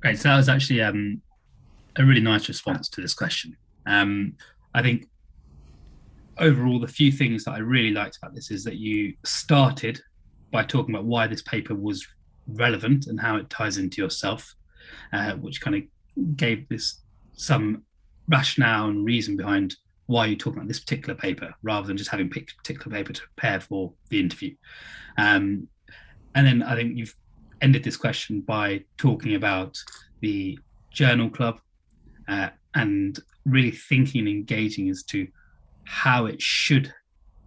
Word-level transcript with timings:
Great. 0.00 0.18
So 0.18 0.28
that 0.28 0.36
was 0.36 0.48
actually 0.48 0.80
um, 0.82 1.20
a 1.96 2.04
really 2.04 2.20
nice 2.20 2.48
response 2.48 2.88
to 2.90 3.00
this 3.00 3.14
question. 3.14 3.56
Um, 3.86 4.34
I 4.74 4.82
think 4.82 5.08
overall, 6.38 6.78
the 6.78 6.86
few 6.86 7.10
things 7.10 7.44
that 7.44 7.52
I 7.52 7.58
really 7.58 7.90
liked 7.90 8.16
about 8.16 8.34
this 8.34 8.50
is 8.50 8.64
that 8.64 8.76
you 8.76 9.14
started 9.24 10.00
by 10.52 10.62
talking 10.62 10.94
about 10.94 11.04
why 11.04 11.26
this 11.26 11.42
paper 11.42 11.74
was 11.74 12.06
relevant 12.46 13.06
and 13.06 13.20
how 13.20 13.36
it 13.36 13.50
ties 13.50 13.76
into 13.78 14.00
yourself, 14.00 14.54
uh, 15.12 15.32
which 15.32 15.60
kind 15.60 15.76
of 15.76 16.36
gave 16.36 16.68
this 16.68 17.02
some 17.34 17.82
rationale 18.28 18.88
and 18.88 19.04
reason 19.04 19.36
behind 19.36 19.76
why 20.06 20.26
you're 20.26 20.38
talking 20.38 20.58
about 20.58 20.68
this 20.68 20.80
particular 20.80 21.14
paper 21.14 21.52
rather 21.62 21.86
than 21.86 21.96
just 21.96 22.10
having 22.10 22.30
picked 22.30 22.52
a 22.52 22.56
particular 22.56 22.96
paper 22.96 23.12
to 23.12 23.20
prepare 23.20 23.60
for 23.60 23.92
the 24.08 24.18
interview. 24.18 24.54
Um, 25.18 25.68
and 26.34 26.46
then 26.46 26.62
I 26.62 26.74
think 26.76 26.96
you've 26.96 27.14
ended 27.60 27.84
this 27.84 27.96
question 27.96 28.40
by 28.40 28.84
talking 28.96 29.34
about 29.34 29.76
the 30.20 30.58
journal 30.92 31.30
club 31.30 31.60
uh, 32.28 32.48
and 32.74 33.20
really 33.44 33.70
thinking 33.70 34.20
and 34.20 34.28
engaging 34.28 34.88
as 34.90 35.02
to 35.02 35.26
how 35.84 36.26
it 36.26 36.40
should 36.40 36.92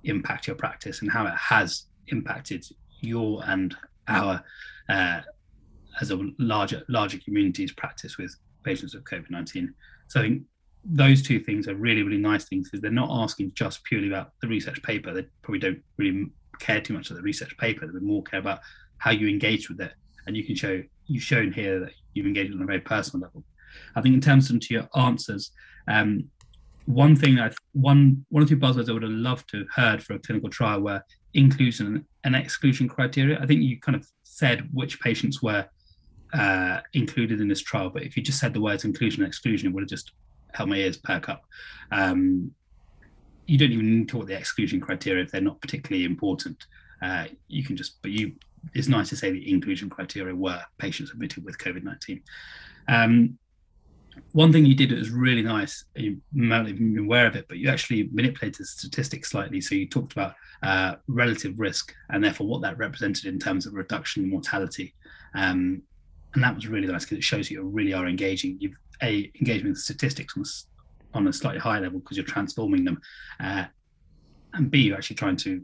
impact 0.03 0.47
your 0.47 0.55
practice 0.55 1.01
and 1.01 1.11
how 1.11 1.25
it 1.25 1.35
has 1.35 1.85
impacted 2.07 2.65
your 3.01 3.41
and 3.45 3.75
our 4.07 4.43
uh, 4.89 5.21
as 5.99 6.11
a 6.11 6.19
larger 6.39 6.83
larger 6.89 7.19
community's 7.19 7.71
practice 7.73 8.17
with 8.17 8.35
patients 8.63 8.95
of 8.95 9.03
COVID 9.03 9.29
nineteen. 9.29 9.73
So 10.07 10.19
I 10.19 10.23
think 10.23 10.43
those 10.83 11.21
two 11.21 11.39
things 11.39 11.67
are 11.67 11.75
really 11.75 12.01
really 12.01 12.17
nice 12.17 12.45
things 12.45 12.69
because 12.69 12.81
they're 12.81 12.91
not 12.91 13.09
asking 13.11 13.51
just 13.53 13.83
purely 13.83 14.07
about 14.07 14.33
the 14.41 14.47
research 14.47 14.81
paper. 14.81 15.13
They 15.13 15.27
probably 15.43 15.59
don't 15.59 15.81
really 15.97 16.31
care 16.59 16.81
too 16.81 16.93
much 16.93 17.09
of 17.11 17.15
the 17.15 17.21
research 17.21 17.55
paper. 17.57 17.85
They 17.85 17.99
more 17.99 18.23
care 18.23 18.39
about 18.39 18.61
how 18.97 19.11
you 19.11 19.27
engage 19.27 19.69
with 19.69 19.81
it, 19.81 19.93
and 20.27 20.35
you 20.37 20.43
can 20.43 20.55
show 20.55 20.81
you've 21.07 21.23
shown 21.23 21.51
here 21.51 21.79
that 21.79 21.91
you've 22.13 22.25
engaged 22.25 22.53
on 22.53 22.61
a 22.61 22.65
very 22.65 22.79
personal 22.79 23.25
level. 23.25 23.43
I 23.95 24.01
think 24.01 24.15
in 24.15 24.21
terms 24.21 24.49
of 24.49 24.59
to 24.59 24.73
your 24.73 24.89
answers, 24.95 25.51
um, 25.87 26.25
one 26.85 27.15
thing 27.15 27.39
I 27.39 27.51
one 27.73 28.25
one 28.29 28.43
or 28.43 28.45
two 28.45 28.57
buzzwords 28.57 28.89
I 28.89 28.93
would 28.93 29.03
have 29.03 29.11
loved 29.11 29.49
to 29.49 29.59
have 29.59 29.67
heard 29.75 30.03
for 30.03 30.13
a 30.13 30.19
clinical 30.19 30.49
trial 30.49 30.81
were 30.81 31.01
inclusion 31.33 32.05
and 32.23 32.35
exclusion 32.35 32.87
criteria. 32.87 33.39
I 33.39 33.45
think 33.45 33.61
you 33.61 33.79
kind 33.79 33.95
of 33.95 34.05
said 34.23 34.67
which 34.73 34.99
patients 34.99 35.41
were 35.41 35.65
uh, 36.33 36.81
included 36.93 37.41
in 37.41 37.47
this 37.47 37.61
trial, 37.61 37.89
but 37.89 38.03
if 38.03 38.15
you 38.17 38.23
just 38.23 38.39
said 38.39 38.53
the 38.53 38.61
words 38.61 38.85
inclusion 38.85 39.23
and 39.23 39.27
exclusion, 39.27 39.69
it 39.69 39.73
would 39.73 39.83
have 39.83 39.89
just 39.89 40.11
helped 40.53 40.69
my 40.69 40.77
ears 40.77 40.97
perk 40.97 41.29
up. 41.29 41.43
Um, 41.91 42.51
you 43.47 43.57
don't 43.57 43.71
even 43.71 43.99
need 43.99 44.07
to 44.07 44.17
talk 44.17 44.27
the 44.27 44.37
exclusion 44.37 44.79
criteria 44.79 45.23
if 45.23 45.31
they're 45.31 45.41
not 45.41 45.61
particularly 45.61 46.05
important. 46.05 46.65
Uh, 47.01 47.25
you 47.47 47.63
can 47.63 47.75
just, 47.75 48.01
but 48.01 48.11
you, 48.11 48.33
it's 48.73 48.87
nice 48.87 49.09
to 49.09 49.15
say 49.15 49.31
the 49.31 49.51
inclusion 49.51 49.89
criteria 49.89 50.35
were 50.35 50.61
patients 50.77 51.11
admitted 51.11 51.43
with 51.43 51.57
COVID 51.57 51.83
19. 51.83 52.21
Um, 52.87 53.37
one 54.33 54.51
thing 54.51 54.65
you 54.65 54.75
did 54.75 54.89
that 54.89 54.99
was 54.99 55.09
really 55.09 55.41
nice, 55.41 55.85
you 55.95 56.21
might 56.33 56.67
even 56.67 56.93
been 56.93 57.05
aware 57.05 57.27
of 57.27 57.35
it, 57.35 57.47
but 57.47 57.57
you 57.57 57.69
actually 57.69 58.09
manipulated 58.11 58.59
the 58.59 58.65
statistics 58.65 59.29
slightly. 59.29 59.61
So 59.61 59.75
you 59.75 59.87
talked 59.87 60.11
about 60.11 60.35
uh, 60.63 60.95
relative 61.07 61.57
risk 61.57 61.93
and 62.09 62.23
therefore 62.23 62.47
what 62.47 62.61
that 62.61 62.77
represented 62.77 63.25
in 63.25 63.39
terms 63.39 63.65
of 63.65 63.73
reduction 63.73 64.23
in 64.23 64.29
mortality. 64.29 64.93
Um, 65.33 65.81
and 66.33 66.43
that 66.43 66.55
was 66.55 66.67
really 66.67 66.87
nice 66.87 67.05
because 67.05 67.19
it 67.19 67.23
shows 67.23 67.49
you 67.49 67.63
really 67.63 67.93
are 67.93 68.07
engaging. 68.07 68.57
You've 68.59 68.75
a 69.01 69.31
engaging 69.39 69.69
with 69.69 69.77
statistics 69.77 70.35
on 70.37 70.43
a, 70.43 71.17
on 71.17 71.27
a 71.27 71.33
slightly 71.33 71.59
higher 71.59 71.81
level 71.81 71.99
because 71.99 72.17
you're 72.17 72.25
transforming 72.25 72.85
them, 72.85 73.01
uh, 73.39 73.65
and 74.53 74.69
b 74.69 74.81
you're 74.81 74.97
actually 74.97 75.15
trying 75.15 75.37
to 75.37 75.63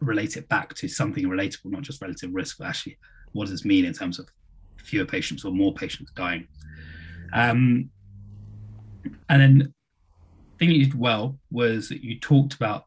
relate 0.00 0.36
it 0.36 0.48
back 0.48 0.74
to 0.74 0.88
something 0.88 1.24
relatable, 1.24 1.66
not 1.66 1.82
just 1.82 2.00
relative 2.00 2.30
risk, 2.32 2.58
but 2.58 2.68
actually 2.68 2.98
what 3.32 3.44
does 3.44 3.52
this 3.52 3.64
mean 3.64 3.84
in 3.84 3.92
terms 3.92 4.18
of 4.18 4.28
fewer 4.76 5.04
patients 5.04 5.44
or 5.44 5.52
more 5.52 5.74
patients 5.74 6.12
dying. 6.14 6.46
Um, 7.32 7.90
and 9.28 9.42
then 9.42 9.58
the 9.58 9.72
thing 10.58 10.70
you 10.70 10.84
did 10.84 10.98
well 10.98 11.38
was 11.50 11.88
that 11.88 12.02
you 12.02 12.18
talked 12.18 12.54
about 12.54 12.84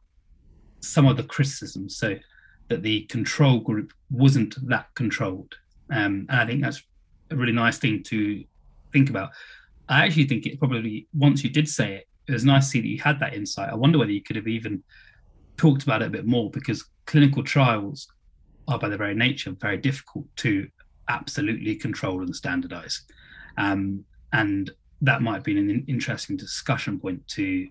some 0.79 1.05
of 1.07 1.17
the 1.17 1.23
criticisms, 1.23 1.97
so 1.97 2.17
that 2.69 2.81
the 2.81 3.01
control 3.03 3.59
group 3.59 3.93
wasn't 4.09 4.55
that 4.67 4.87
controlled. 4.95 5.53
Um, 5.91 6.25
and 6.29 6.41
I 6.41 6.45
think 6.45 6.63
that's 6.63 6.81
a 7.29 7.35
really 7.35 7.51
nice 7.51 7.77
thing 7.77 8.01
to 8.03 8.43
think 8.91 9.09
about. 9.09 9.31
I 9.89 10.05
actually 10.05 10.27
think 10.27 10.45
it 10.45 10.57
probably, 10.57 11.07
once 11.13 11.43
you 11.43 11.49
did 11.49 11.67
say 11.67 11.95
it, 11.95 12.07
it 12.27 12.31
was 12.31 12.45
nice 12.45 12.65
to 12.65 12.69
see 12.71 12.81
that 12.81 12.87
you 12.87 12.99
had 12.99 13.19
that 13.19 13.33
insight. 13.33 13.69
I 13.69 13.75
wonder 13.75 13.99
whether 13.99 14.11
you 14.11 14.23
could 14.23 14.37
have 14.37 14.47
even 14.47 14.83
talked 15.57 15.83
about 15.83 16.01
it 16.01 16.07
a 16.07 16.11
bit 16.11 16.25
more 16.25 16.49
because 16.49 16.85
clinical 17.05 17.43
trials 17.43 18.07
are, 18.67 18.79
by 18.79 18.89
their 18.89 18.97
very 18.97 19.15
nature, 19.15 19.51
very 19.51 19.77
difficult 19.77 20.25
to 20.37 20.67
absolutely 21.09 21.75
control 21.75 22.21
and 22.21 22.35
standardize. 22.35 23.01
Um, 23.57 24.05
and 24.33 24.71
that 25.01 25.21
might 25.21 25.43
be 25.43 25.57
an 25.57 25.85
interesting 25.87 26.37
discussion 26.37 26.99
point 26.99 27.27
to 27.29 27.67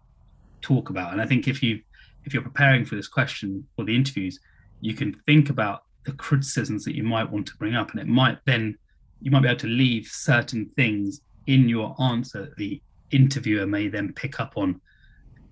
talk 0.60 0.90
about. 0.90 1.12
And 1.12 1.20
I 1.20 1.26
think 1.26 1.48
if 1.48 1.62
you 1.62 1.80
if 2.24 2.34
you're 2.34 2.42
preparing 2.42 2.84
for 2.84 2.96
this 2.96 3.08
question 3.08 3.66
for 3.76 3.84
the 3.84 3.94
interviews, 3.94 4.38
you 4.82 4.94
can 4.94 5.14
think 5.26 5.48
about 5.48 5.84
the 6.04 6.12
criticisms 6.12 6.84
that 6.84 6.94
you 6.94 7.02
might 7.02 7.30
want 7.30 7.46
to 7.46 7.56
bring 7.56 7.74
up, 7.74 7.92
and 7.92 8.00
it 8.00 8.06
might 8.06 8.38
then 8.44 8.76
you 9.22 9.30
might 9.30 9.42
be 9.42 9.48
able 9.48 9.60
to 9.60 9.66
leave 9.66 10.06
certain 10.06 10.70
things 10.76 11.20
in 11.46 11.68
your 11.68 11.94
answer 12.02 12.42
that 12.42 12.56
the 12.56 12.80
interviewer 13.10 13.66
may 13.66 13.88
then 13.88 14.12
pick 14.12 14.40
up 14.40 14.52
on 14.56 14.80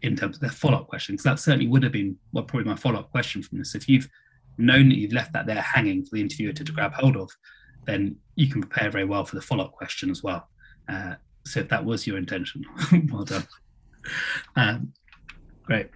in 0.02 0.16
terms 0.16 0.36
of 0.36 0.40
their 0.40 0.50
follow-up 0.50 0.88
questions. 0.88 1.22
That 1.22 1.38
certainly 1.38 1.68
would 1.68 1.82
have 1.82 1.92
been 1.92 2.16
well, 2.32 2.44
probably 2.44 2.68
my 2.68 2.76
follow-up 2.76 3.10
question 3.10 3.42
from 3.42 3.58
this. 3.58 3.74
If 3.74 3.88
you've 3.88 4.08
known 4.56 4.88
that 4.88 4.98
you've 4.98 5.12
left 5.12 5.32
that 5.32 5.46
there 5.46 5.60
hanging 5.60 6.04
for 6.04 6.16
the 6.16 6.20
interviewer 6.20 6.52
to, 6.52 6.64
to 6.64 6.72
grab 6.72 6.92
hold 6.94 7.16
of, 7.16 7.30
then 7.84 8.16
you 8.34 8.48
can 8.48 8.60
prepare 8.60 8.90
very 8.90 9.04
well 9.04 9.24
for 9.24 9.36
the 9.36 9.42
follow-up 9.42 9.72
question 9.72 10.10
as 10.10 10.22
well. 10.22 10.48
Uh, 10.88 11.14
so 11.44 11.60
if 11.60 11.68
that 11.68 11.84
was 11.84 12.06
your 12.06 12.18
intention, 12.18 12.64
well 13.10 13.24
done. 13.24 13.46
Um, 14.56 14.92
great. 15.64 15.90